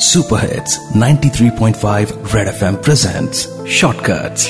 Super 0.00 0.40
hits 0.40 0.78
93.5 0.96 2.12
red 2.34 2.48
FM 2.48 2.74
presents 2.74 3.40
shortcuts 3.70 4.46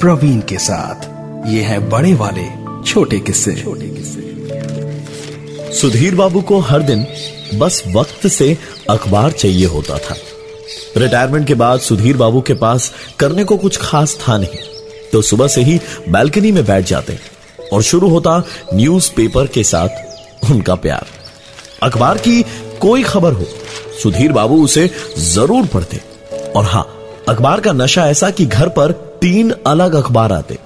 Praveen 0.00 0.40
के 0.40 0.58
साथ। 0.58 1.48
ये 1.48 1.62
है 1.62 1.78
बड़े 1.88 2.12
वाले 2.14 2.44
छोटे 2.86 3.18
किस्से। 3.18 3.54
छोटे 3.54 3.88
किस्से। 3.88 5.72
सुधीर 5.72 6.14
बाबू 6.14 6.40
को 6.42 6.58
हर 6.58 6.82
दिन 6.82 7.06
बस 7.54 7.82
वक्त 7.86 8.26
से 8.26 8.56
अखबार 8.90 9.32
चाहिए 9.32 9.66
होता 9.66 9.98
था। 9.98 10.16
रिटायरमेंट 10.96 11.46
के 11.46 11.54
बाद 11.54 11.80
सुधीर 11.80 12.16
बाबू 12.16 12.40
के 12.40 12.54
पास 12.54 12.92
करने 13.18 13.44
को 13.44 13.56
कुछ 13.56 13.78
खास 13.80 14.16
था 14.18 14.38
नहीं 14.38 15.10
तो 15.12 15.22
सुबह 15.22 15.48
से 15.48 15.62
ही 15.62 15.80
बालकनी 16.08 16.52
में 16.52 16.64
बैठ 16.64 16.84
जाते 16.84 17.18
और 17.72 17.82
शुरू 17.82 18.08
होता 18.08 18.42
न्यूज़पेपर 18.74 19.46
के 19.46 19.64
साथ 19.64 20.50
उनका 20.50 20.74
प्यार। 20.74 21.06
अखबार 21.82 22.18
की 22.18 22.42
कोई 22.80 23.02
खबर 23.02 23.32
हो 23.32 23.44
सुधीर 24.02 24.32
बाबू 24.32 24.62
उसे 24.64 24.90
ज़रूर 25.18 25.66
पढ़ते। 25.66 26.00
और 26.56 26.64
हाँ 26.64 26.86
अखबार 27.28 27.60
का 27.60 27.72
नशा 27.72 28.06
ऐसा 28.08 28.30
कि 28.30 28.46
घर 28.46 28.68
पर 28.68 28.92
तीन 29.22 29.50
अलग 29.66 29.94
अखबार 29.94 30.32
आते। 30.32 30.58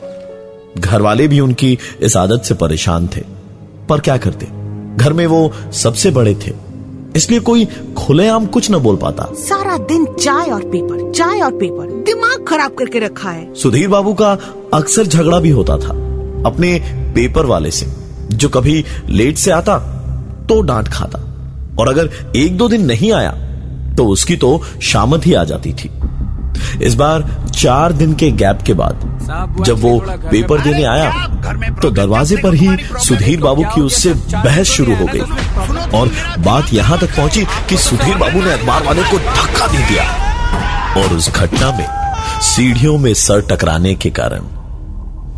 घर 0.79 1.03
वाले 1.03 1.29
भी 1.29 1.41
उनकी 1.41 1.79
इस 2.01 2.17
आदत 2.17 2.43
से 2.45 2.55
परेशान 2.55 3.07
थे। 3.07 3.21
पर 3.89 4.01
क्या 4.01 4.17
करते? 4.17 4.47
घर 4.97 5.13
में 5.13 5.27
वो 5.27 5.53
सबसे 5.73 6.11
बड़े 6.11 6.35
थे। 6.35 6.53
इसलिए 7.17 7.41
कोई 7.41 7.65
खुलेआम 7.99 8.47
कुछ 8.47 8.71
न 8.71 8.79
बोल 8.79 8.97
पाता। 8.97 9.25
सारा 9.37 9.77
दिन 9.79 10.05
चाय 10.15 10.51
और 10.51 10.63
पेपर 10.65 11.11
चाय 11.13 11.41
और 11.41 11.53
पेपर 11.53 11.87
दिमाग 12.05 12.45
खराब 12.49 12.75
करके 12.75 12.99
रखा 12.99 13.31
है। 13.31 13.55
सुधीर 13.55 13.89
बाबू 13.89 14.13
का 14.15 14.31
अक्सर 14.75 15.07
झगड़ा 15.07 15.41
भी 15.41 15.51
होता 15.51 15.77
था 15.79 15.95
अपने 16.47 16.79
पेपर 17.15 17.47
वाले 17.47 17.71
से। 17.71 17.87
जो 18.33 18.49
कभी 18.49 18.85
लेट 19.09 19.37
से 19.37 19.51
आता 19.51 19.79
तो 20.49 20.61
डांट 20.63 20.89
खाता। 20.89 21.27
और 21.81 21.89
अगर 21.89 22.33
एक 22.37 22.57
दो 22.57 22.69
दिन 22.69 22.85
नहीं 22.87 23.13
आया 23.13 23.31
तो 23.97 24.07
उसकी 24.09 24.37
तो 24.37 24.61
शामत 24.83 25.27
ही 25.27 25.35
आ 25.35 25.45
जाती 25.45 25.73
थी। 25.75 25.91
इस 26.83 26.95
बार 26.95 27.23
चार 27.55 27.93
दिन 27.93 28.15
के 28.15 28.31
गैप 28.33 28.63
के 28.67 28.75
बाद 28.75 29.09
जब 29.67 29.81
वो 29.81 29.99
पेपर 30.31 30.61
देने 30.61 30.85
आया 30.85 31.11
तो 31.83 31.91
दरवाजे 31.91 32.37
पर 32.37 32.55
ही 32.55 32.69
सुधीर 32.99 33.41
बाबू 33.41 33.65
की 33.75 33.81
उससे 33.81 34.13
बहस 34.35 34.69
शुरू 34.69 34.95
हो 34.95 35.07
गई। 35.07 35.21
और 35.99 36.11
बात 36.39 36.73
यहाँ 36.75 36.99
तक 36.99 37.17
पहुँची 37.17 37.45
कि 37.69 37.77
सुधीर 37.79 38.17
बाबू 38.17 38.41
ने 38.41 38.53
अखबार 38.53 38.83
वाले 38.85 39.03
को 39.03 39.19
धक्का 39.19 39.67
दे 39.67 39.79
दिया। 39.89 40.05
और 40.97 41.17
उस 41.17 41.31
घटना 41.31 41.71
में 41.79 41.87
सीढ़ियों 42.43 42.97
में 42.99 43.13
सर 43.17 43.41
टकराने 43.51 43.95
के 43.95 44.11
कारण 44.11 44.49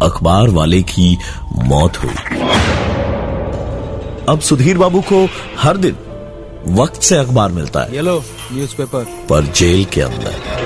अखबार 0.02 0.48
वाले 0.50 0.82
की 0.84 1.16
मौत 1.64 2.02
हुई। 2.02 2.14
अब 4.28 4.40
सुधीर 4.40 4.78
बाबू 4.78 5.00
को 5.12 5.26
हर 5.58 5.76
दिन 5.76 5.96
वक्त 6.66 7.02
से 7.02 7.16
अखबार 7.16 7.50
मिलता 7.50 7.80
है। 7.80 7.94
येलो 7.94 8.24
न्यूज़पेपर 8.52 9.04
पर 9.04 9.42
जेल 9.42 9.84
के 9.84 10.00
अंदर। 10.00 10.62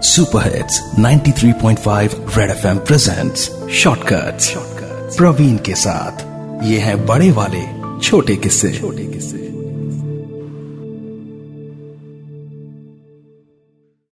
Super 0.00 0.56
hits 0.56 0.90
93.5 0.98 2.38
red 2.38 2.50
FM 2.50 2.78
presents 2.78 3.50
shortcut 3.72 4.34
Praveen 5.16 5.56
के 5.56 5.74
साथ। 5.74 6.34
ये 6.64 6.78
है 6.78 7.06
बड़े 7.06 7.30
वाले 7.30 7.62
छोटे 8.00 8.36
किस्से। 8.36 8.72
छोटे 8.72 8.98
किस्से 8.98 9.03